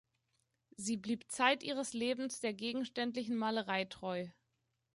Sie 0.77 0.97
blieb 0.97 1.29
zeit 1.31 1.61
ihres 1.61 1.93
Lebens 1.93 2.39
der 2.39 2.55
gegenständlichen 2.55 3.37
Malerei 3.37 3.85
treu. 3.85 4.29